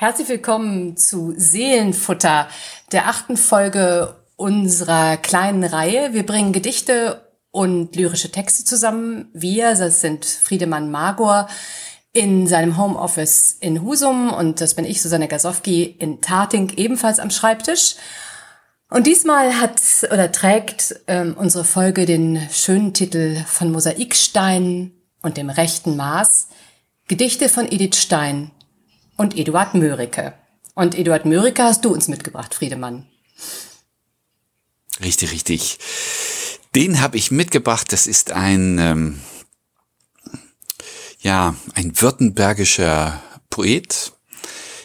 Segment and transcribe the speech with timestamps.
[0.00, 2.46] Herzlich willkommen zu Seelenfutter,
[2.92, 6.14] der achten Folge unserer kleinen Reihe.
[6.14, 9.28] Wir bringen Gedichte und lyrische Texte zusammen.
[9.32, 11.48] Wir, das sind Friedemann Magor
[12.12, 17.30] in seinem Homeoffice in Husum und das bin ich, Susanne Gasowski, in Tating, ebenfalls am
[17.30, 17.96] Schreibtisch.
[18.90, 25.50] Und diesmal hat oder trägt ähm, unsere Folge den schönen Titel von Mosaikstein und dem
[25.50, 26.50] rechten Maß.
[27.08, 28.52] Gedichte von Edith Stein
[29.18, 30.32] und Eduard Mörike.
[30.74, 33.06] Und Eduard Mörike hast du uns mitgebracht, Friedemann.
[35.02, 35.78] Richtig, richtig.
[36.74, 37.92] Den habe ich mitgebracht.
[37.92, 39.20] Das ist ein, ähm,
[41.20, 44.12] ja, ein württembergischer Poet,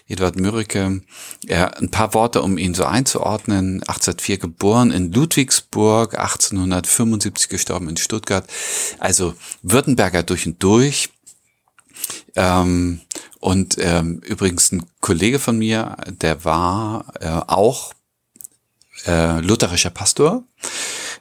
[0.07, 1.01] Eduard Mörike.
[1.45, 3.81] Ja, ein paar Worte, um ihn so einzuordnen.
[3.81, 8.47] 1804 geboren in Ludwigsburg, 1875 gestorben in Stuttgart.
[8.97, 11.09] Also Württemberger durch und durch.
[12.35, 13.01] Ähm,
[13.39, 17.93] und ähm, übrigens ein Kollege von mir, der war äh, auch
[19.05, 20.43] äh, lutherischer Pastor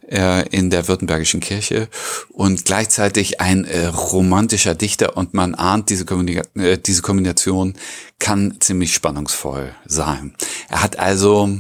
[0.09, 1.89] äh, in der Württembergischen Kirche
[2.31, 7.75] und gleichzeitig ein äh, romantischer Dichter und man ahnt, diese, Kommunika äh, diese Kombination
[8.19, 10.35] kann ziemlich spannungsvoll sein.
[10.69, 11.59] Er hat also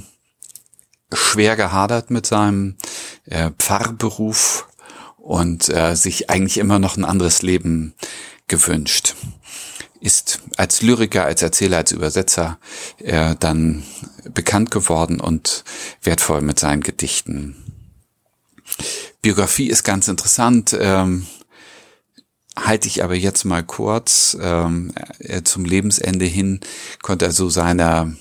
[1.12, 2.76] schwer gehadert mit seinem
[3.26, 4.68] äh, Pfarrberuf
[5.16, 7.94] und äh, sich eigentlich immer noch ein anderes Leben
[8.52, 9.14] gewünscht
[10.02, 12.58] ist als Lyriker, als Erzähler, als Übersetzer
[12.98, 13.84] äh, dann
[14.34, 15.64] bekannt geworden und
[16.02, 17.56] wertvoll mit seinen Gedichten.
[19.22, 21.26] Biografie ist ganz interessant, ähm,
[22.56, 24.36] halte ich aber jetzt mal kurz.
[24.40, 24.92] Ähm,
[25.44, 26.60] zum Lebensende hin
[27.02, 28.12] konnte er so seiner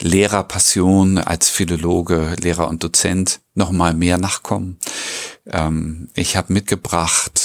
[0.00, 4.78] Lehrerpassion als Philologe, Lehrer und Dozent noch mal mehr nachkommen.
[5.46, 7.43] Ähm, ich habe mitgebracht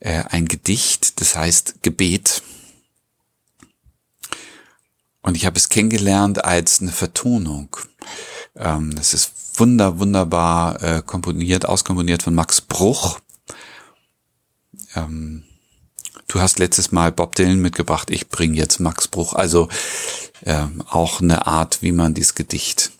[0.00, 2.42] äh, ein Gedicht, das heißt Gebet.
[5.22, 7.76] Und ich habe es kennengelernt als eine Vertonung.
[8.56, 13.20] Ähm, das ist wunder, wunderbar äh, komponiert, auskomponiert von Max Bruch.
[14.94, 15.44] Ähm,
[16.28, 19.34] du hast letztes Mal Bob Dylan mitgebracht, ich bringe jetzt Max Bruch.
[19.34, 19.68] Also
[20.44, 22.92] ähm, auch eine Art, wie man dieses Gedicht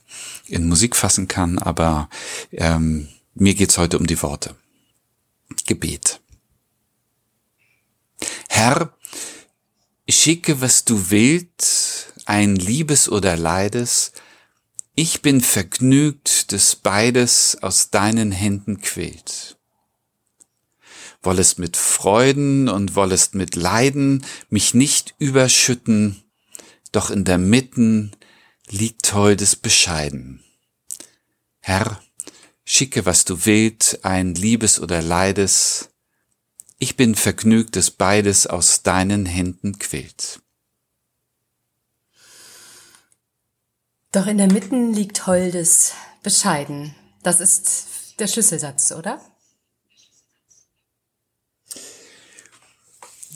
[0.47, 2.11] in Musik fassen kann, aber
[2.53, 4.55] ähm, mir geht's heute um die Worte.
[5.67, 6.20] Gebet.
[8.49, 8.95] Herr,
[10.09, 14.13] schicke, was du willst, ein Liebes oder Leides,
[14.95, 19.57] ich bin vergnügt, dass beides aus deinen Händen quillt.
[21.23, 26.23] Wollest mit Freuden und wollest mit Leiden mich nicht überschütten,
[26.93, 28.13] doch in der Mitten
[28.69, 30.43] liegt holdes Bescheiden.
[31.61, 32.03] Herr,
[32.65, 35.90] schicke, was du willst, ein Liebes oder Leides,
[36.81, 40.41] ich bin vergnügt, dass beides aus deinen Händen quillt.
[44.13, 45.93] Doch in der Mitte liegt Holdes
[46.23, 46.95] bescheiden.
[47.23, 49.21] Das ist der Schlüsselsatz, oder?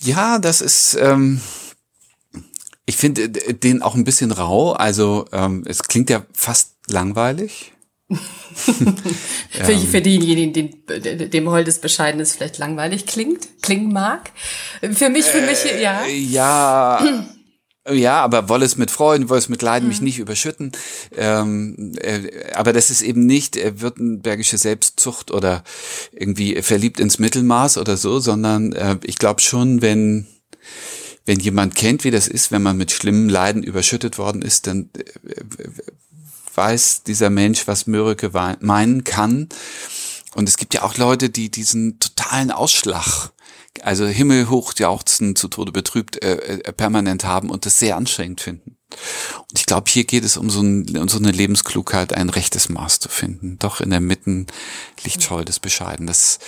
[0.01, 1.41] Ja, das ist, ähm,
[2.87, 4.73] ich finde den auch ein bisschen rau.
[4.73, 7.73] Also ähm, es klingt ja fast langweilig.
[8.55, 9.87] für, ähm.
[9.87, 10.53] für diejenigen,
[10.87, 14.31] den, dem Holdes Bescheidenes vielleicht langweilig klingt, klingen mag.
[14.81, 16.07] Für mich, für mich, äh, ja.
[16.07, 17.25] Ja.
[17.93, 20.05] Ja, aber wolle es mit Freuden, wolle es mit Leiden mich hm.
[20.05, 20.73] nicht überschütten.
[21.15, 25.63] Ähm, äh, aber das ist eben nicht äh, württembergische Selbstzucht oder
[26.11, 30.27] irgendwie verliebt ins Mittelmaß oder so, sondern äh, ich glaube schon, wenn
[31.27, 34.91] wenn jemand kennt, wie das ist, wenn man mit schlimmen Leiden überschüttet worden ist, dann
[34.95, 35.35] äh,
[36.57, 39.49] weiß dieser Mensch, was Mörike meinen kann.
[40.35, 43.33] Und es gibt ja auch Leute, die diesen totalen Ausschlag,
[43.83, 48.77] also himmelhoch jauchzen, zu Tode betrübt, äh, äh, permanent haben und das sehr anstrengend finden.
[49.39, 52.69] Und ich glaube, hier geht es um so, ein, um so eine Lebensklugheit, ein rechtes
[52.69, 53.59] Maß zu finden.
[53.59, 54.47] Doch in der Mitte
[55.03, 56.07] liegt Scheu des Bescheiden.
[56.07, 56.39] Das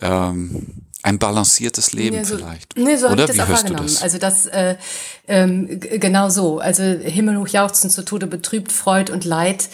[0.00, 2.76] ähm, ein balanciertes Leben nee, so, vielleicht.
[2.76, 3.86] Nee, so habe ich das auch wahrgenommen.
[3.86, 4.02] Das?
[4.02, 4.76] Also das äh,
[5.28, 6.58] ähm, genau so.
[6.58, 9.68] Also himmelhoch jauchzen zu Tode betrübt, Freud und Leid.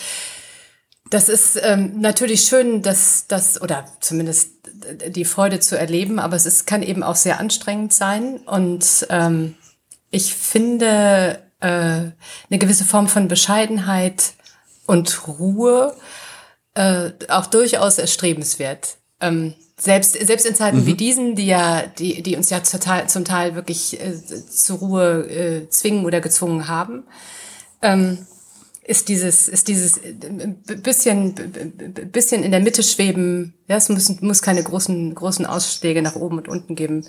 [1.08, 4.50] Das ist ähm, natürlich schön, dass das oder zumindest
[5.08, 8.36] die Freude zu erleben, aber es ist, kann eben auch sehr anstrengend sein.
[8.44, 9.54] Und ähm,
[10.10, 12.14] ich finde äh, eine
[12.50, 14.34] gewisse Form von Bescheidenheit
[14.84, 15.96] und Ruhe
[16.74, 18.98] äh, auch durchaus erstrebenswert.
[19.22, 20.86] Ähm, selbst, selbst in Zeiten mhm.
[20.86, 24.14] wie diesen, die ja, die, die uns ja zum Teil, zum Teil wirklich äh,
[24.48, 27.04] zur Ruhe äh, zwingen oder gezwungen haben,
[27.80, 28.26] ähm,
[28.84, 30.12] ist dieses, ist dieses äh,
[30.82, 31.34] bisschen,
[32.12, 33.54] bisschen in der Mitte schweben.
[33.66, 37.06] Ja, es muss, muss keine großen, großen Ausschläge nach oben und unten geben.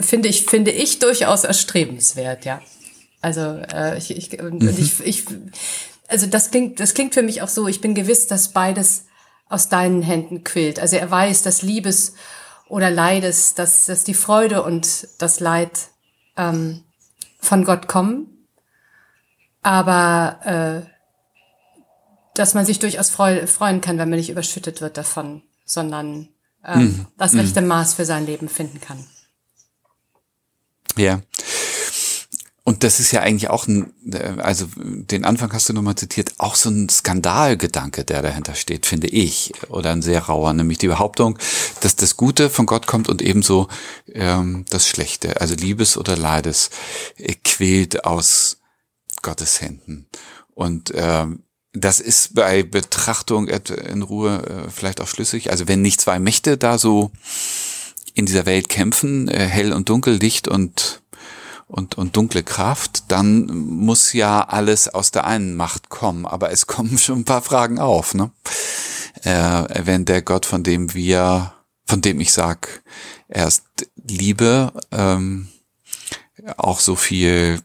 [0.00, 2.62] Finde ich, finde ich durchaus erstrebenswert, ja.
[3.20, 3.40] Also
[3.74, 4.68] äh, ich, ich, mhm.
[4.68, 5.24] ich, ich,
[6.08, 7.66] also das klingt, das klingt für mich auch so.
[7.66, 9.06] Ich bin gewiss, dass beides
[9.48, 10.78] aus deinen Händen quillt.
[10.80, 12.14] Also er weiß, dass Liebes
[12.68, 15.88] oder Leides, dass, dass die Freude und das Leid
[16.36, 16.82] ähm,
[17.38, 18.48] von Gott kommen,
[19.62, 20.90] aber äh,
[22.34, 26.28] dass man sich durchaus freu, freuen kann, wenn man nicht überschüttet wird davon, sondern
[26.64, 27.06] ähm, mm.
[27.16, 27.66] das rechte mm.
[27.66, 29.06] Maß für sein Leben finden kann.
[30.96, 31.20] Ja.
[32.66, 36.32] Und das ist ja eigentlich auch ein, äh, also den Anfang hast du nochmal zitiert,
[36.38, 40.88] auch so ein Skandalgedanke, der dahinter steht, finde ich, oder ein sehr rauer, nämlich die
[40.88, 41.38] Behauptung,
[41.80, 43.68] dass das Gute von Gott kommt und ebenso
[44.12, 46.70] ähm, das Schlechte, also Liebes oder Leides,
[47.18, 48.56] äh, quält aus
[49.22, 50.08] Gottes Händen.
[50.52, 55.52] Und ähm, das ist bei Betrachtung in Ruhe äh, vielleicht auch schlüssig.
[55.52, 57.12] Also wenn nicht zwei Mächte da so
[58.14, 61.02] in dieser Welt kämpfen, äh, hell und dunkel, Licht und
[61.66, 66.26] und, und dunkle Kraft, dann muss ja alles aus der einen Macht kommen.
[66.26, 68.30] Aber es kommen schon ein paar Fragen auf, ne?
[69.22, 71.54] Äh, wenn der Gott, von dem wir,
[71.86, 72.82] von dem ich sag,
[73.28, 73.64] er ist
[73.96, 75.48] Liebe, ähm,
[76.56, 77.60] auch so viel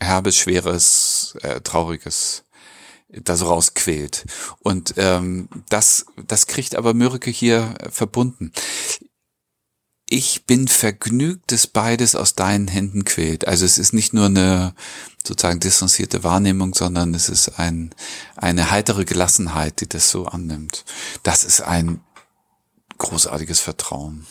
[0.00, 2.44] herbes, schweres, äh, trauriges
[3.08, 4.24] da so rausquält.
[4.60, 8.52] Und ähm, das, das kriegt aber Mürke hier verbunden
[10.08, 13.48] ich bin vergnügt, dass beides aus deinen Händen quält.
[13.48, 14.74] Also es ist nicht nur eine
[15.26, 17.94] sozusagen distanzierte Wahrnehmung, sondern es ist ein,
[18.36, 20.84] eine heitere Gelassenheit, die das so annimmt.
[21.22, 22.00] Das ist ein
[22.98, 24.26] großartiges Vertrauen.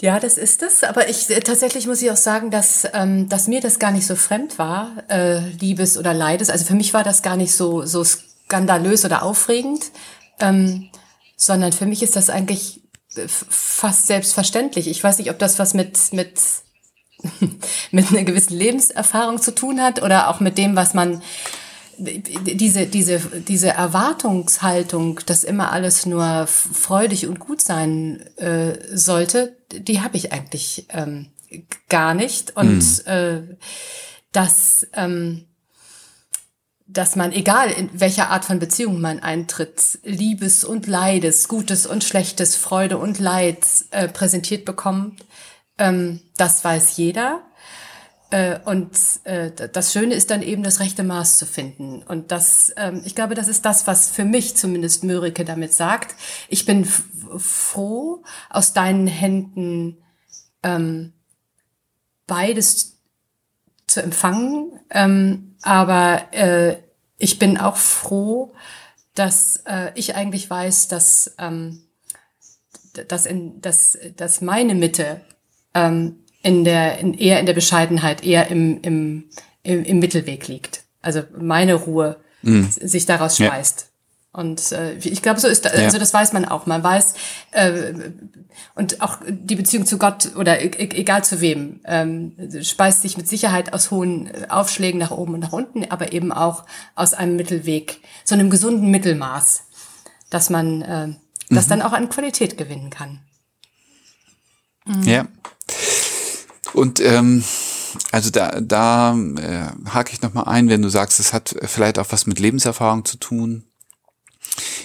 [0.00, 0.82] Ja, das ist es.
[0.82, 4.16] Aber ich tatsächlich muss ich auch sagen, dass, ähm, dass mir das gar nicht so
[4.16, 6.50] fremd war, äh, Liebes oder Leides.
[6.50, 9.92] Also für mich war das gar nicht so, so skandalös oder aufregend,
[10.40, 10.90] ähm,
[11.36, 12.83] sondern für mich ist das eigentlich
[13.26, 14.88] fast selbstverständlich.
[14.88, 16.40] Ich weiß nicht, ob das was mit, mit,
[17.90, 21.22] mit einer gewissen Lebenserfahrung zu tun hat oder auch mit dem, was man,
[21.96, 30.00] diese, diese, diese Erwartungshaltung, dass immer alles nur freudig und gut sein äh, sollte, die
[30.00, 31.30] habe ich eigentlich ähm,
[31.88, 32.56] gar nicht.
[32.56, 33.12] Und mhm.
[33.12, 33.42] äh,
[34.32, 35.46] das, ähm,
[36.94, 42.04] dass man, egal in welcher Art von Beziehung man eintritt, Liebes und Leides, Gutes und
[42.04, 45.24] Schlechtes, Freude und Leid äh, präsentiert bekommt,
[45.78, 47.42] ähm, das weiß jeder.
[48.30, 48.90] Äh, und
[49.24, 52.02] äh, das Schöne ist dann eben das rechte Maß zu finden.
[52.02, 56.14] Und das, ähm, ich glaube, das ist das, was für mich zumindest Mörike damit sagt.
[56.48, 59.98] Ich bin froh, aus deinen Händen
[60.62, 61.12] ähm,
[62.26, 62.98] beides
[63.86, 64.80] zu empfangen.
[64.90, 66.76] Ähm, aber äh,
[67.24, 68.52] ich bin auch froh,
[69.14, 71.82] dass äh, ich eigentlich weiß, dass, ähm,
[73.08, 75.22] dass, in, dass, dass meine Mitte
[75.72, 79.30] ähm, in der, in, eher in der Bescheidenheit, eher im, im,
[79.62, 80.84] im, im Mittelweg liegt.
[81.00, 82.64] Also meine Ruhe mm.
[82.68, 83.90] sich daraus speist.
[84.34, 86.66] Und äh, ich glaube, so ist, also das weiß man auch.
[86.66, 87.14] Man weiß
[87.52, 87.94] äh,
[88.74, 92.32] und auch die Beziehung zu Gott oder e, e egal zu wem ähm,
[92.62, 96.32] speist sich mit Sicherheit aus hohen äh, Aufschlägen nach oben und nach unten, aber eben
[96.32, 96.64] auch
[96.96, 99.62] aus einem Mittelweg, so einem gesunden Mittelmaß,
[100.30, 101.14] dass man äh,
[101.48, 101.70] das mhm.
[101.70, 103.20] dann auch an Qualität gewinnen kann.
[104.84, 105.02] Mhm.
[105.04, 105.28] Ja.
[106.72, 107.44] Und ähm,
[108.10, 112.00] also da, da äh, hake ich noch mal ein, wenn du sagst, es hat vielleicht
[112.00, 113.62] auch was mit Lebenserfahrung zu tun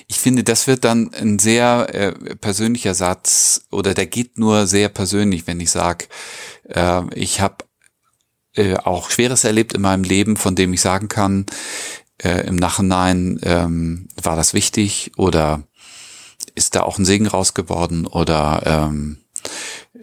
[0.09, 4.89] ich finde, das wird dann ein sehr äh, persönlicher Satz oder der geht nur sehr
[4.89, 6.07] persönlich, wenn ich sage,
[6.67, 7.57] äh, ich habe
[8.55, 11.45] äh, auch Schweres erlebt in meinem Leben, von dem ich sagen kann,
[12.17, 15.61] äh, im Nachhinein ähm, war das wichtig oder
[16.55, 19.19] ist da auch ein Segen raus geworden oder ähm,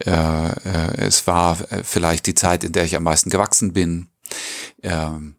[0.05, 4.07] äh, äh, es war vielleicht die Zeit, in der ich am meisten gewachsen bin.
[4.85, 5.36] Ähm,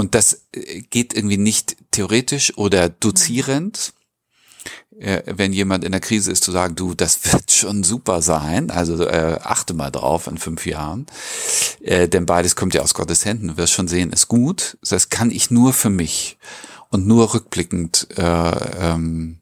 [0.00, 3.92] und das äh, geht irgendwie nicht theoretisch oder dozierend,
[4.98, 8.70] äh, wenn jemand in der Krise ist, zu sagen, du, das wird schon super sein,
[8.70, 11.04] also äh, achte mal drauf in fünf Jahren,
[11.82, 15.10] äh, denn beides kommt ja aus Gottes Händen, du wirst schon sehen, ist gut, das
[15.10, 16.38] kann ich nur für mich.
[16.88, 19.39] Und nur rückblickend äh, ähm,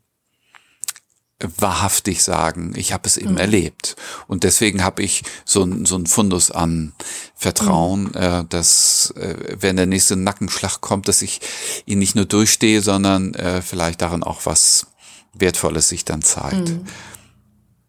[1.40, 3.38] wahrhaftig sagen, ich habe es eben mhm.
[3.38, 3.97] erlebt.
[4.26, 6.92] Und deswegen habe ich so ein, so ein Fundus an
[7.37, 8.14] Vertrauen, mhm.
[8.14, 11.40] äh, dass äh, wenn der nächste Nackenschlag kommt, dass ich
[11.87, 14.88] ihn nicht nur durchstehe, sondern äh, vielleicht darin auch was
[15.33, 16.73] Wertvolles sich dann zeigt.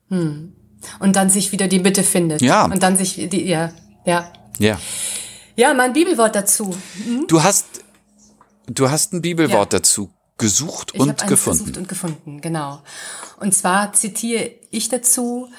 [0.09, 0.53] Mhm.
[0.99, 2.41] Und dann sich wieder die Bitte findet.
[2.41, 2.65] Ja.
[2.65, 3.73] Und dann sich die, ja,
[4.05, 4.31] ja.
[4.59, 4.79] Ja.
[5.55, 6.75] Ja, mein Bibelwort dazu.
[7.05, 7.25] Mhm.
[7.27, 7.65] Du hast,
[8.67, 9.79] du hast ein Bibelwort ja.
[9.79, 11.59] dazu gesucht ich und gefunden.
[11.59, 12.81] Gesucht und gefunden, genau.
[13.39, 15.51] Und zwar zitiere ich dazu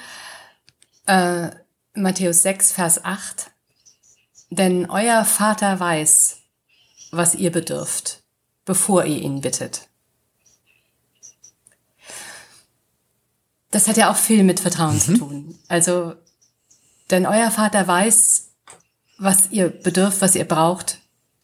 [1.05, 1.49] äh,
[1.93, 3.51] Matthäus 6, Vers 8.
[4.49, 6.37] denn euer Vater weiß,
[7.11, 8.23] was ihr bedürft,
[8.65, 9.87] bevor ihr ihn bittet.
[13.69, 14.99] Das hat ja auch viel mit Vertrauen mhm.
[14.99, 15.59] zu tun.
[15.69, 16.15] Also,
[17.09, 18.49] denn euer Vater weiß,
[19.17, 21.00] was ihr bedürft, was ihr braucht,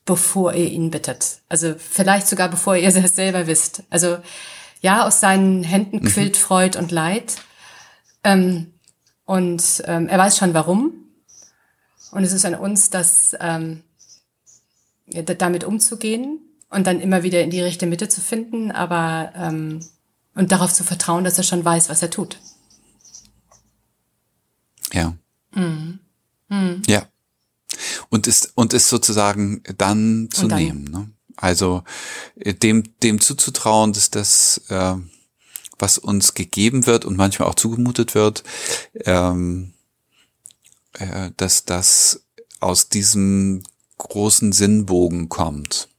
[0.07, 1.41] bevor ihr ihn bittet.
[1.49, 3.83] Also vielleicht sogar bevor ihr es selber wisst.
[3.91, 4.17] Also
[4.81, 6.05] ja, aus seinen Händen mhm.
[6.05, 6.41] quillt mhm.
[6.41, 7.35] Freud und Leid.
[8.23, 8.73] Ähm,
[9.25, 10.93] und ähm, er weiß schon warum.
[12.11, 13.83] Und es ist an uns, das ähm,
[15.37, 19.85] damit umzugehen und dann immer wieder in die rechte Mitte zu finden, aber ähm,
[20.35, 22.39] und darauf zu vertrauen, dass er schon weiß, was er tut.
[24.93, 25.13] Ja.
[25.53, 25.99] Mhm.
[26.47, 26.81] Mhm.
[26.87, 27.07] Ja.
[28.09, 30.63] Und ist, und ist sozusagen dann zu dann.
[30.63, 30.83] nehmen.
[30.85, 31.09] Ne?
[31.35, 31.83] Also
[32.35, 34.95] äh, dem, dem zuzutrauen, dass das, äh,
[35.77, 38.43] was uns gegeben wird und manchmal auch zugemutet wird,
[39.05, 39.73] ähm,
[40.93, 42.23] äh, dass das
[42.59, 43.63] aus diesem
[43.97, 45.89] großen Sinnbogen kommt.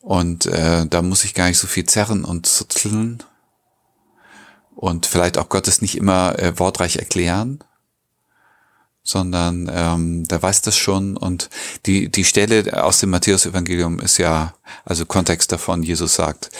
[0.00, 3.22] Und äh, da muss ich gar nicht so viel zerren und zutzeln
[4.74, 7.62] und vielleicht auch Gottes nicht immer äh, wortreich erklären,
[9.02, 11.16] sondern ähm, der weiß das schon.
[11.16, 11.50] Und
[11.86, 14.54] die, die Stelle aus dem Matthäus-Evangelium ist ja,
[14.84, 16.50] also Kontext davon, Jesus sagt,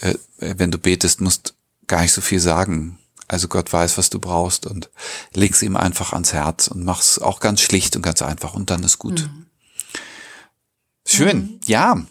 [0.00, 1.54] äh, wenn du betest, musst
[1.86, 2.98] gar nicht so viel sagen.
[3.28, 4.90] Also Gott weiß, was du brauchst und
[5.32, 8.82] leg's ihm einfach ans Herz und mach's auch ganz schlicht und ganz einfach und dann
[8.82, 9.22] ist gut.
[9.22, 9.46] Mhm.
[11.04, 11.60] Schön, mhm.
[11.64, 12.06] ja.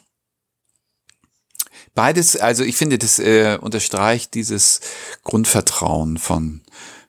[1.93, 4.79] Beides, also ich finde, das äh, unterstreicht dieses
[5.23, 6.61] Grundvertrauen von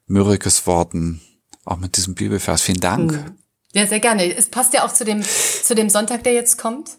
[0.06, 1.22] Mürikes Worten,
[1.64, 2.62] auch mit diesem Bibelvers.
[2.62, 3.12] Vielen Dank.
[3.12, 3.38] Mhm.
[3.72, 4.34] Ja, sehr gerne.
[4.34, 6.90] Es passt ja auch zu dem, zu dem Sonntag, der jetzt kommt.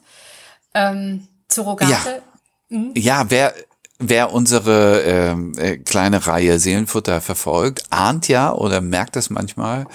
[0.73, 1.91] Ähm, zu Rogate.
[1.91, 2.91] Ja, mhm.
[2.95, 3.53] ja wer,
[3.99, 9.85] wer unsere ähm, äh, kleine Reihe Seelenfutter verfolgt, ahnt ja oder merkt das manchmal,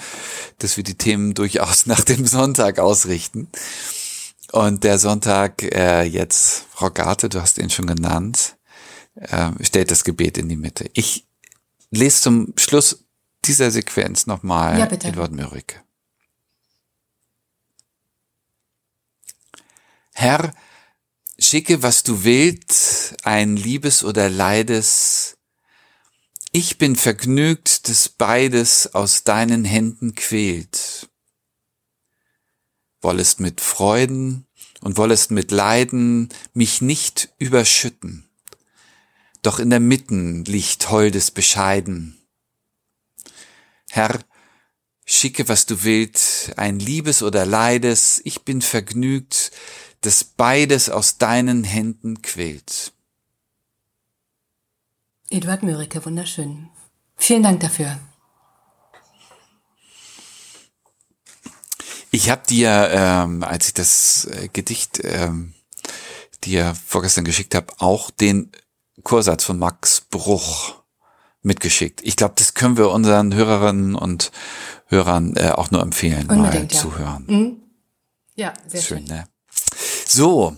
[0.59, 3.49] dass wir die Themen durchaus nach dem Sonntag ausrichten.
[4.51, 8.55] Und der Sonntag äh, jetzt, Frau Garte, du hast ihn schon genannt,
[9.15, 10.89] äh, stellt das Gebet in die Mitte.
[10.93, 11.27] Ich
[11.91, 13.05] lese zum Schluss
[13.45, 15.07] dieser Sequenz nochmal ja, bitte.
[15.07, 15.81] Edward Mörike.
[20.13, 20.53] Herr,
[21.37, 25.37] schicke, was du willst, ein Liebes oder Leides.
[26.51, 31.09] Ich bin vergnügt, dass beides aus deinen Händen quält
[33.01, 34.45] wollest mit Freuden
[34.81, 38.29] und wollest mit Leiden mich nicht überschütten.
[39.41, 42.18] Doch in der Mitten liegt holdes Bescheiden.
[43.89, 44.19] Herr,
[45.05, 49.51] schicke, was du willst, ein Liebes oder Leides, ich bin vergnügt,
[50.01, 52.93] dass beides aus deinen Händen quält.
[55.29, 56.69] Eduard Mörike, wunderschön.
[57.15, 57.99] Vielen Dank dafür.
[62.11, 65.53] Ich habe dir, ähm, als ich das äh, Gedicht ähm,
[66.43, 68.51] dir vorgestern geschickt habe, auch den
[69.03, 70.78] Kursatz von Max Bruch
[71.41, 72.01] mitgeschickt.
[72.03, 74.31] Ich glaube, das können wir unseren Hörerinnen und
[74.87, 76.81] Hörern äh, auch nur empfehlen, Unbedingt, mal ja.
[76.81, 77.25] zu hören.
[77.27, 77.57] Mhm.
[78.35, 79.07] Ja, sehr schön.
[79.07, 79.07] schön.
[79.07, 79.25] Ne?
[80.05, 80.55] So,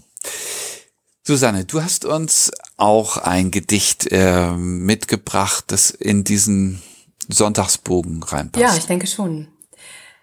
[1.24, 6.82] Susanne, du hast uns auch ein Gedicht äh, mitgebracht, das in diesen
[7.28, 8.62] Sonntagsbogen reinpasst.
[8.62, 9.48] Ja, ich denke schon.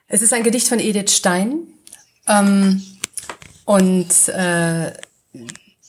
[0.09, 1.69] Es ist ein Gedicht von Edith Stein.
[2.27, 2.83] Ähm,
[3.65, 4.93] und äh,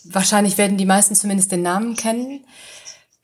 [0.04, 2.46] wahrscheinlich werden die meisten zumindest den Namen kennen.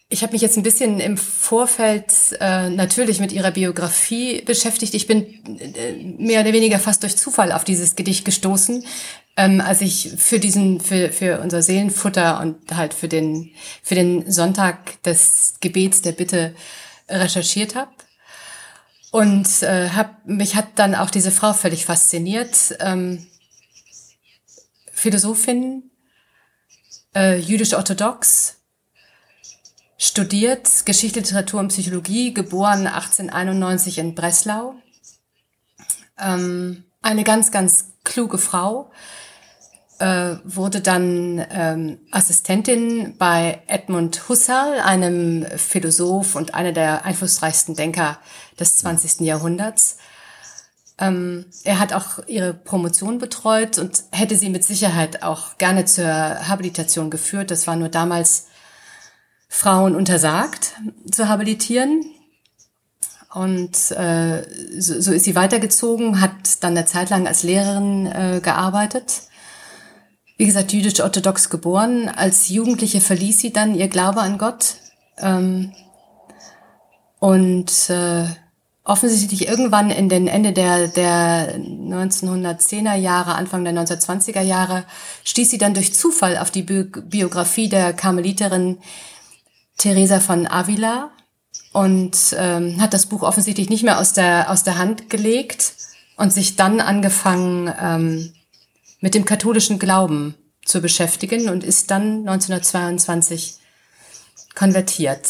[0.07, 4.93] Ich habe mich jetzt ein bisschen im Vorfeld äh, natürlich mit ihrer Biografie beschäftigt.
[4.93, 5.23] Ich bin
[5.59, 8.85] äh, mehr oder weniger fast durch Zufall auf dieses Gedicht gestoßen,
[9.35, 14.31] ähm, als ich für diesen, für, für unser Seelenfutter und halt für den, für den
[14.31, 16.53] Sonntag des Gebets der Bitte
[17.09, 17.91] recherchiert habe.
[19.11, 22.75] Und äh, hab, mich hat dann auch diese Frau völlig fasziniert.
[22.79, 23.25] Ähm,
[24.91, 25.89] Philosophin,
[27.15, 28.57] äh, jüdisch-orthodox,
[30.15, 34.75] studiert Geschichte, Literatur und Psychologie, geboren 1891 in Breslau.
[36.17, 38.91] Ähm, eine ganz, ganz kluge Frau,
[39.99, 48.17] äh, wurde dann ähm, Assistentin bei Edmund Husserl, einem Philosoph und einer der einflussreichsten Denker
[48.57, 49.19] des 20.
[49.19, 49.97] Jahrhunderts.
[50.97, 56.07] Ähm, er hat auch ihre Promotion betreut und hätte sie mit Sicherheit auch gerne zur
[56.07, 57.51] Habilitation geführt.
[57.51, 58.45] Das war nur damals
[59.55, 60.73] Frauen untersagt
[61.11, 62.05] zu habilitieren.
[63.33, 64.43] Und äh,
[64.79, 69.23] so, so ist sie weitergezogen, hat dann eine Zeit lang als Lehrerin äh, gearbeitet
[70.37, 72.09] wie gesagt, jüdisch-orthodox geboren.
[72.09, 74.75] Als Jugendliche verließ sie dann ihr Glaube an Gott
[75.17, 75.71] ähm,
[77.19, 78.25] und äh,
[78.83, 84.83] offensichtlich irgendwann in den Ende der, der 1910er Jahre, Anfang der 1920er Jahre,
[85.23, 88.77] stieß sie dann durch Zufall auf die Bi Biografie der Karmeliterin
[89.77, 91.11] Teresa von Avila
[91.73, 95.73] und ähm, hat das Buch offensichtlich nicht mehr aus der, aus der Hand gelegt
[96.17, 98.33] und sich dann angefangen ähm,
[99.01, 103.55] mit dem katholischen Glauben zu beschäftigen und ist dann 1922
[104.55, 105.27] konvertiert.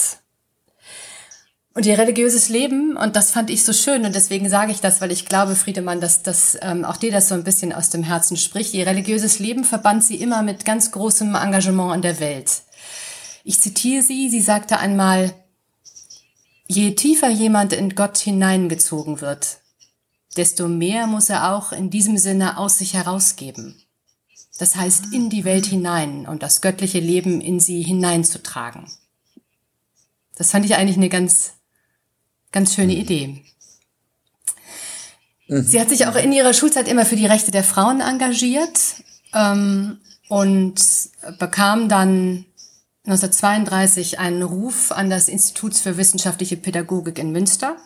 [1.74, 5.02] Und ihr religiöses Leben, und das fand ich so schön, und deswegen sage ich das,
[5.02, 8.02] weil ich glaube, Friedemann, dass, dass ähm, auch dir das so ein bisschen aus dem
[8.02, 8.74] Herzen spricht.
[8.74, 12.62] Ihr religiöses Leben verband sie immer mit ganz großem Engagement in der Welt.
[13.46, 15.34] Ich zitiere sie, sie sagte einmal,
[16.68, 19.60] je tiefer jemand in Gott hineingezogen wird,
[20.36, 23.82] desto mehr muss er auch in diesem Sinne aus sich herausgeben.
[24.60, 28.92] Das heißt, in die Welt hinein und das göttliche Leben in sie hineinzutragen.
[30.36, 31.56] Das fand ich eigentlich eine ganz
[32.56, 33.00] Ganz schöne mhm.
[33.02, 33.44] Idee.
[35.50, 35.64] Mhm.
[35.64, 38.80] Sie hat sich auch in ihrer Schulzeit immer für die Rechte der Frauen engagiert
[39.34, 40.00] ähm,
[40.30, 40.76] und
[41.38, 42.46] bekam dann
[43.06, 47.78] 1932 einen Ruf an das Institut für wissenschaftliche Pädagogik in Münster.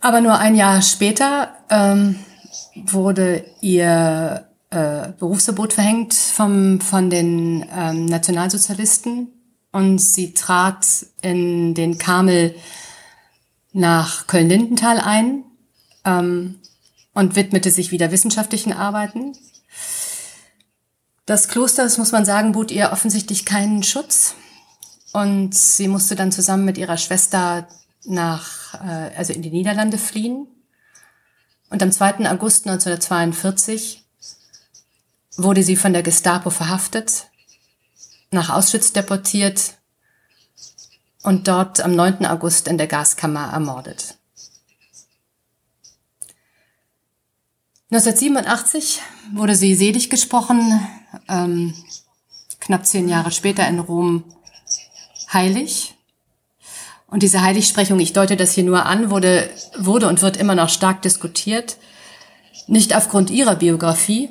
[0.00, 2.18] Aber nur ein Jahr später ähm,
[2.74, 9.28] wurde ihr äh, Berufsverbot verhängt vom, von den ähm, Nationalsozialisten
[9.70, 10.86] und sie trat
[11.20, 12.56] in den Karmel
[13.72, 15.44] nach Köln-Lindenthal ein
[16.04, 16.56] ähm,
[17.14, 19.34] und widmete sich wieder wissenschaftlichen Arbeiten.
[21.26, 24.34] Das Kloster, das muss man sagen, bot ihr offensichtlich keinen Schutz
[25.12, 27.68] und sie musste dann zusammen mit ihrer Schwester
[28.04, 30.48] nach, äh, also in die Niederlande fliehen.
[31.70, 32.28] Und am 2.
[32.28, 34.04] August 1942
[35.36, 37.28] wurde sie von der Gestapo verhaftet
[38.32, 39.74] nach Auschwitz deportiert
[41.22, 42.26] und dort am 9.
[42.26, 44.16] August in der Gaskammer ermordet.
[47.92, 49.00] 1987
[49.34, 50.80] wurde sie selig gesprochen,
[51.28, 51.74] ähm,
[52.58, 54.24] knapp zehn Jahre später in Rom
[55.30, 55.94] heilig.
[57.06, 60.70] Und diese Heiligsprechung, ich deute das hier nur an, wurde, wurde und wird immer noch
[60.70, 61.76] stark diskutiert.
[62.66, 64.30] Nicht aufgrund ihrer Biografie,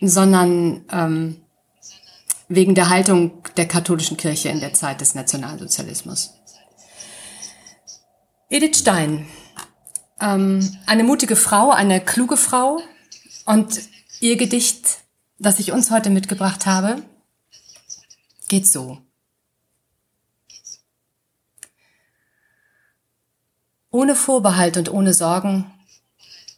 [0.00, 1.36] sondern ähm,
[2.48, 6.32] wegen der Haltung der katholischen Kirche in der Zeit des Nationalsozialismus.
[8.48, 9.26] Edith Stein,
[10.20, 12.80] ähm, eine mutige Frau, eine kluge Frau
[13.46, 13.80] und
[14.20, 14.98] ihr Gedicht,
[15.38, 17.02] das ich uns heute mitgebracht habe,
[18.48, 18.98] geht so.
[23.90, 25.70] Ohne Vorbehalt und ohne Sorgen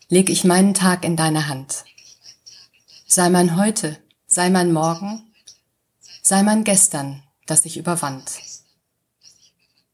[0.08, 1.84] leg ich meinen Tag in deine Hand.
[3.06, 5.32] Sei mein Heute, sei mein Morgen,
[6.22, 8.30] sei mein Gestern, das ich überwand.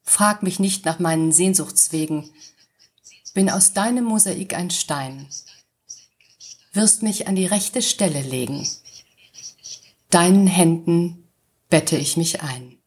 [0.02, 2.30] Frag mich nicht nach meinen Sehnsuchtswegen,
[3.36, 5.28] bin aus deinem Mosaik ein Stein,
[6.72, 8.66] wirst mich an die rechte Stelle legen,
[10.08, 11.28] deinen Händen
[11.68, 12.78] bette ich mich ein.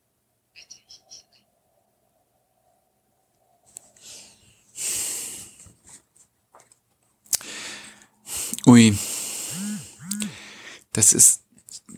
[8.65, 8.97] Ui,
[10.93, 11.43] das ist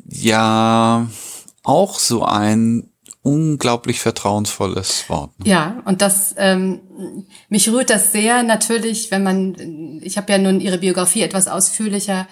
[0.09, 1.09] ja
[1.63, 2.90] auch so ein
[3.23, 5.37] unglaublich vertrauensvolles Wort.
[5.39, 5.49] Ne?
[5.49, 10.59] Ja, und das ähm, mich rührt das sehr natürlich, wenn man, ich habe ja nun
[10.59, 12.27] ihre Biografie etwas ausführlicher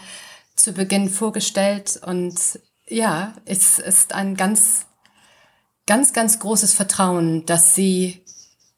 [0.55, 2.35] zu Beginn vorgestellt und
[2.87, 4.87] ja, es ist ein ganz,
[5.85, 8.25] ganz, ganz großes Vertrauen, dass sie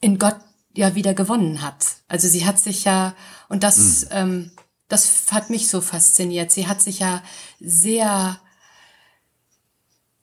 [0.01, 0.35] in Gott
[0.73, 1.85] ja wieder gewonnen hat.
[2.07, 3.15] Also sie hat sich ja,
[3.47, 4.09] und das, mhm.
[4.11, 4.51] ähm,
[4.89, 7.23] das hat mich so fasziniert, sie hat sich ja
[7.61, 8.37] sehr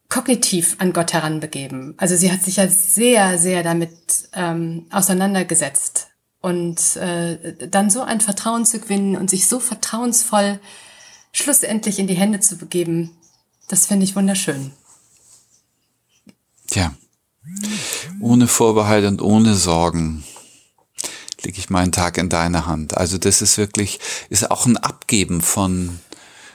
[0.09, 1.95] kognitiv an Gott heranbegeben.
[1.99, 6.09] Also sie hat sich ja sehr, sehr damit ähm, auseinandergesetzt.
[6.41, 10.61] Und äh, dann so ein Vertrauen zu gewinnen und sich so vertrauensvoll
[11.33, 13.11] schlussendlich in die Hände zu begeben,
[13.69, 14.73] das finde ich wunderschön.
[16.69, 16.95] Tja,
[18.21, 20.25] ohne Vorbehalt und ohne Sorgen
[21.43, 22.97] lege ich meinen Tag in deine Hand.
[22.97, 25.99] Also das ist wirklich, ist auch ein Abgeben von,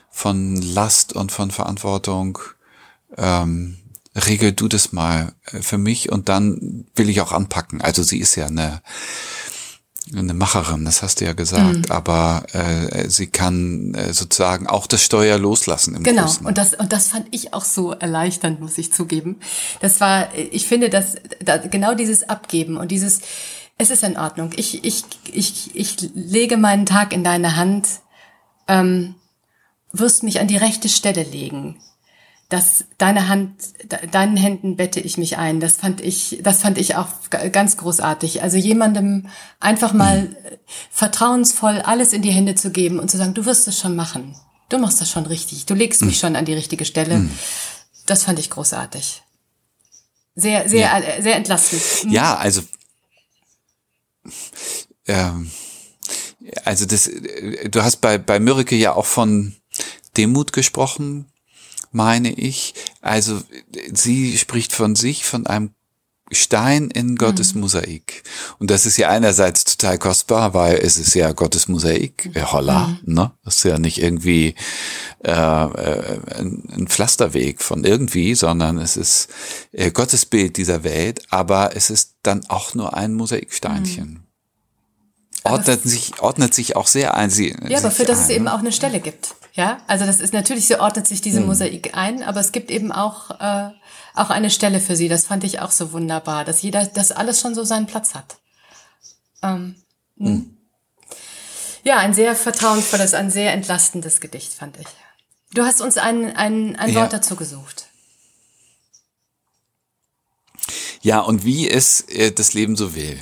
[0.10, 2.40] von Last und von Verantwortung
[3.18, 3.78] ähm,
[4.16, 7.82] regel du das mal äh, für mich und dann will ich auch anpacken.
[7.82, 8.82] Also sie ist ja eine,
[10.16, 11.92] eine Macherin, das hast du ja gesagt, mhm.
[11.92, 16.46] aber äh, sie kann äh, sozusagen auch das Steuer loslassen im Genau, Großen.
[16.46, 19.40] und das und das fand ich auch so erleichternd, muss ich zugeben.
[19.80, 23.22] Das war, ich finde, dass da, genau dieses Abgeben und dieses,
[23.78, 24.52] es ist in Ordnung.
[24.56, 27.88] Ich ich ich ich lege meinen Tag in deine Hand,
[28.68, 29.16] ähm,
[29.92, 31.78] wirst mich an die rechte Stelle legen
[32.54, 33.52] dass deine Hand,
[34.12, 35.60] deinen Händen bette ich mich ein.
[35.60, 37.08] Das fand ich, das fand ich auch
[37.52, 38.44] ganz großartig.
[38.44, 39.28] Also jemandem
[39.60, 40.36] einfach mal mhm.
[40.92, 44.36] vertrauensvoll alles in die Hände zu geben und zu sagen, du wirst es schon machen.
[44.70, 45.66] Du machst das schon richtig.
[45.66, 46.20] Du legst mich mhm.
[46.20, 47.18] schon an die richtige Stelle.
[47.18, 47.32] Mhm.
[48.06, 49.24] Das fand ich großartig.
[50.36, 51.00] Sehr, sehr, ja.
[51.00, 51.82] Äh, sehr entlastend.
[52.04, 52.12] Mhm.
[52.12, 52.62] Ja, also,
[55.08, 55.50] ähm,
[56.66, 59.56] also das, äh, du hast bei, bei Mürike ja auch von
[60.18, 61.33] Demut gesprochen
[61.94, 62.74] meine ich.
[63.02, 63.42] Also
[63.92, 65.72] sie spricht von sich, von einem
[66.32, 67.62] Stein in Gottes mhm.
[67.62, 68.24] Mosaik.
[68.60, 72.98] Und das ist ja einerseits total kostbar, weil es ist ja Gottes Mosaik, äh, holla,
[73.04, 73.14] mhm.
[73.14, 73.32] ne?
[73.44, 74.56] Das ist ja nicht irgendwie
[75.24, 79.30] äh, äh, ein Pflasterweg von irgendwie, sondern es ist
[79.72, 84.10] äh, Gottes Bild dieser Welt, aber es ist dann auch nur ein Mosaiksteinchen.
[84.10, 84.24] Mhm.
[85.46, 87.30] Ordnet sich, ordnet sich auch sehr ein.
[87.30, 88.54] Sie, ja, aber für das ein, es eben ne?
[88.54, 89.36] auch eine Stelle gibt.
[89.56, 91.46] Ja, also das ist natürlich, so ordnet sich diese hm.
[91.46, 93.70] Mosaik ein, aber es gibt eben auch, äh,
[94.16, 95.10] auch eine Stelle für sie.
[95.10, 98.38] Das fand ich auch so wunderbar, dass jeder, dass alles schon so seinen Platz hat.
[99.44, 99.76] Ähm,
[100.18, 100.58] hm.
[101.84, 104.88] Ja, ein sehr vertrauensvolles, ein sehr entlastendes Gedicht, fand ich.
[105.54, 107.88] Du hast uns ein, ein, ein Wort dazu gesucht.
[111.02, 113.22] Ja, und wie es äh, das Leben so will.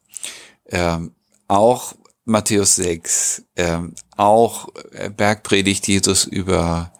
[0.66, 1.14] ähm,
[1.48, 1.94] auch
[2.30, 6.92] Matthäus 6, ähm, auch äh, Bergpredigt Jesus über,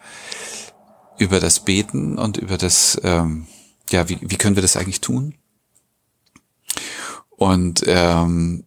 [1.18, 3.46] über das Beten und über das, ähm,
[3.90, 5.34] ja, wie, wie können wir das eigentlich tun?
[7.30, 8.64] Und ähm,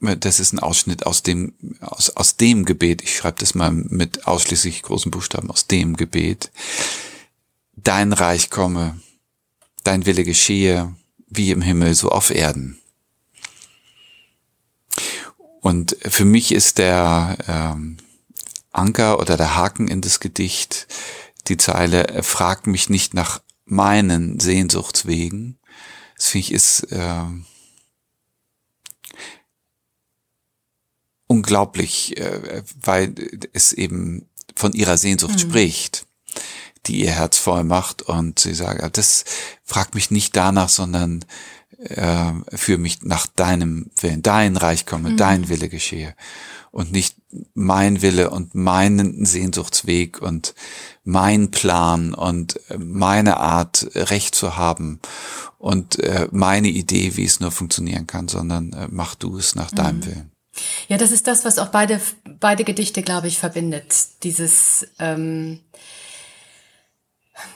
[0.00, 3.02] das ist ein Ausschnitt aus dem, aus, aus dem Gebet.
[3.02, 6.52] Ich schreibe das mal mit ausschließlich großen Buchstaben, aus dem Gebet.
[7.74, 9.00] Dein Reich komme,
[9.82, 10.94] dein Wille geschehe,
[11.26, 12.77] wie im Himmel, so auf Erden.
[15.60, 17.96] Und für mich ist der ähm,
[18.72, 20.86] Anker oder der Haken in das Gedicht
[21.48, 25.58] die Zeile, frag mich nicht nach meinen Sehnsuchtswegen.
[26.16, 27.24] Das finde ich ist äh,
[31.26, 33.14] unglaublich, äh, weil
[33.52, 35.38] es eben von ihrer Sehnsucht mhm.
[35.38, 36.06] spricht,
[36.86, 38.02] die ihr Herz voll macht.
[38.02, 39.24] Und sie sagt, das
[39.64, 41.24] fragt mich nicht danach, sondern
[41.78, 45.16] äh, für mich nach deinem Willen, dein Reich komme, mhm.
[45.16, 46.14] dein Wille geschehe
[46.70, 47.16] und nicht
[47.54, 50.54] mein Wille und meinen Sehnsuchtsweg und
[51.04, 55.00] mein Plan und äh, meine Art Recht zu haben
[55.58, 59.70] und äh, meine Idee, wie es nur funktionieren kann, sondern äh, mach du es nach
[59.70, 60.06] deinem mhm.
[60.06, 60.32] Willen.
[60.88, 62.00] Ja, das ist das, was auch beide
[62.40, 63.94] beide Gedichte, glaube ich, verbindet.
[64.24, 65.60] Dieses ähm,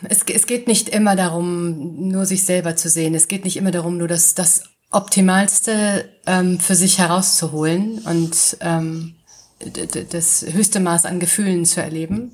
[0.09, 3.15] es, es geht nicht immer darum, nur sich selber zu sehen.
[3.15, 9.17] Es geht nicht immer darum, nur das, das Optimalste ähm, für sich herauszuholen und ähm,
[10.11, 12.33] das höchste Maß an Gefühlen zu erleben,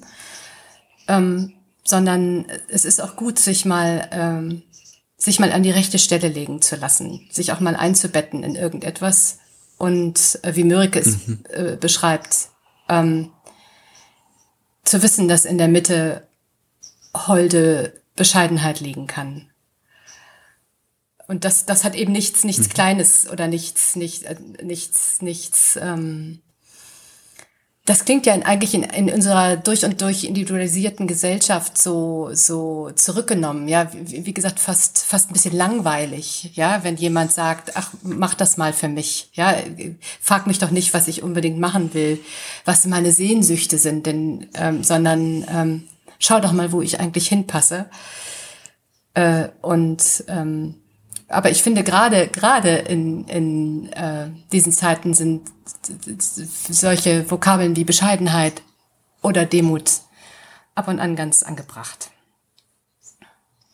[1.09, 4.63] ähm, sondern es ist auch gut, sich mal ähm,
[5.19, 9.39] sich mal an die rechte Stelle legen zu lassen, sich auch mal einzubetten in irgendetwas
[9.77, 11.45] und äh, wie Mörike es mhm.
[11.51, 12.49] äh, beschreibt,
[12.89, 13.33] ähm,
[14.85, 16.28] zu wissen, dass in der Mitte
[17.15, 19.49] holde Bescheidenheit liegen kann.
[21.29, 22.73] Und das, das hat eben nichts, nichts mhm.
[22.73, 25.79] Kleines oder nichts, nicht, äh, nichts, nichts.
[25.81, 26.41] Ähm,
[27.85, 33.67] das klingt ja eigentlich in, in unserer durch und durch individualisierten Gesellschaft so, so zurückgenommen.
[33.67, 36.51] Ja, wie, wie gesagt, fast, fast ein bisschen langweilig.
[36.55, 39.31] Ja, wenn jemand sagt, ach, mach das mal für mich.
[39.33, 39.55] Ja,
[40.21, 42.21] frag mich doch nicht, was ich unbedingt machen will,
[42.67, 47.89] was meine Sehnsüchte sind, denn, ähm, sondern ähm, schau doch mal, wo ich eigentlich hinpasse.
[49.15, 50.77] Äh, und ähm,
[51.29, 55.43] aber ich finde gerade gerade in, in äh, diesen Zeiten sind
[56.71, 58.63] solche Vokabeln wie Bescheidenheit
[59.23, 59.91] oder Demut
[60.75, 62.11] ab und an ganz angebracht.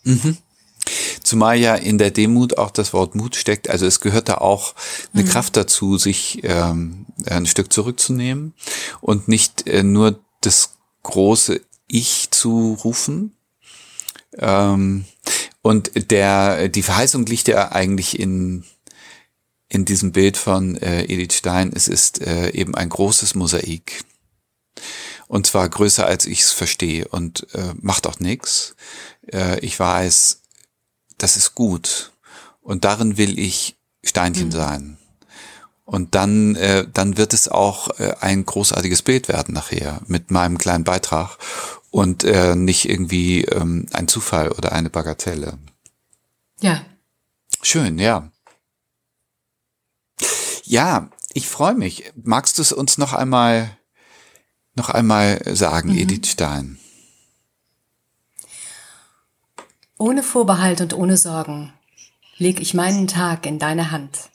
[0.03, 0.39] Mhm.
[1.23, 3.71] Zumal ja in der Demut auch das Wort Mut steckt.
[3.71, 4.75] Also es gehört da auch
[5.13, 5.29] eine mhm.
[5.29, 8.53] Kraft dazu, sich ähm, ein Stück zurückzunehmen
[9.01, 13.37] und nicht äh, nur das große ich zu rufen.
[14.37, 15.05] Ähm,
[15.63, 18.65] und der, die Verheißung liegt ja eigentlich in,
[19.69, 21.73] in diesem Bild von äh, Edith Stein.
[21.75, 24.05] Es ist äh, eben ein großes Mosaik.
[25.27, 28.77] Und zwar größer, als ich es verstehe und äh, macht auch nichts.
[29.33, 30.43] Äh, ich weiß,
[31.19, 32.13] das ist gut.
[32.61, 34.53] Und darin will ich Steinchen mhm.
[34.53, 34.99] sein.
[35.85, 40.57] Und dann, äh, dann wird es auch äh, ein großartiges Bild werden nachher mit meinem
[40.57, 41.37] kleinen Beitrag
[41.91, 45.59] und äh, nicht irgendwie ähm, ein Zufall oder eine Bagatelle.
[46.61, 46.85] Ja.
[47.63, 48.31] Schön, ja.
[50.65, 52.11] Ja, ich freue mich.
[52.17, 53.77] Magst du es uns noch einmal
[54.75, 55.99] noch einmal sagen, mhm.
[55.99, 56.79] Edith Stein?
[59.99, 61.73] Ohne Vorbehalt und ohne Sorgen
[62.37, 64.31] leg ich meinen Tag in deine Hand.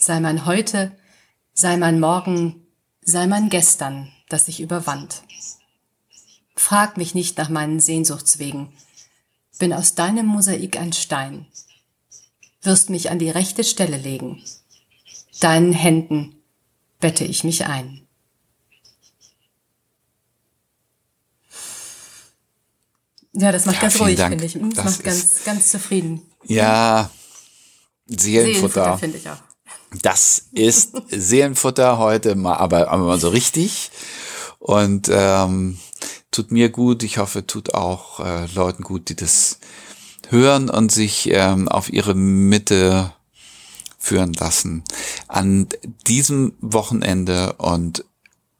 [0.00, 0.96] Sei mein heute,
[1.52, 2.66] sei mein Morgen,
[3.02, 5.22] sei mein Gestern, das ich überwand.
[6.56, 8.72] Frag mich nicht nach meinen Sehnsuchtswegen,
[9.58, 11.46] bin aus deinem Mosaik ein Stein,
[12.62, 14.42] wirst mich an die rechte Stelle legen,
[15.40, 16.34] deinen Händen
[16.98, 18.06] bette ich mich ein.
[23.34, 24.54] Ja, das macht ja, ganz ruhig, finde ich.
[24.54, 26.22] Das, das macht ganz, ganz zufrieden.
[26.44, 27.10] Ja,
[28.06, 28.96] Seelenfutter.
[28.96, 29.49] Seelenfutter finde ich auch.
[30.02, 33.90] Das ist Seelenfutter heute mal, aber, aber mal so richtig.
[34.58, 35.78] Und ähm,
[36.30, 37.02] tut mir gut.
[37.02, 39.58] Ich hoffe, tut auch äh, Leuten gut, die das
[40.28, 43.12] hören und sich ähm, auf ihre Mitte
[43.98, 44.84] führen lassen.
[45.28, 45.68] An
[46.06, 48.04] diesem Wochenende und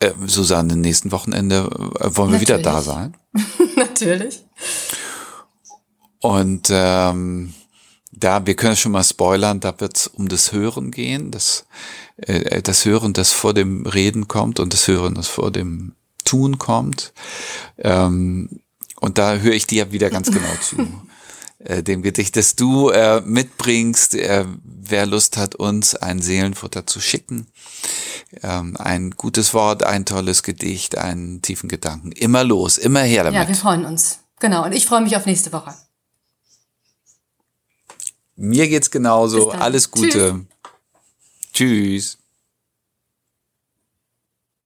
[0.00, 1.68] äh, Susanne, nächsten Wochenende
[2.00, 2.40] äh, wollen wir Natürlich.
[2.40, 3.16] wieder da sein.
[3.76, 4.44] Natürlich.
[6.20, 7.54] Und ähm,
[8.20, 11.66] da, wir können schon mal spoilern, da wird es um das Hören gehen, das,
[12.18, 16.58] äh, das Hören, das vor dem Reden kommt und das Hören, das vor dem Tun
[16.58, 17.12] kommt.
[17.78, 18.60] Ähm,
[19.00, 20.76] und da höre ich dir wieder ganz genau zu.
[21.62, 27.00] Äh, dem Gedicht, das du äh, mitbringst, äh, wer Lust hat, uns ein Seelenfutter zu
[27.00, 27.48] schicken.
[28.42, 32.12] Ähm, ein gutes Wort, ein tolles Gedicht, einen tiefen Gedanken.
[32.12, 33.42] Immer los, immer her damit.
[33.42, 34.20] Ja, wir freuen uns.
[34.38, 34.64] Genau.
[34.64, 35.74] Und ich freue mich auf nächste Woche.
[38.42, 39.50] Mir geht's genauso.
[39.50, 40.40] Alles Gute.
[41.52, 42.16] Tschüss.
[42.16, 42.18] Tschüss.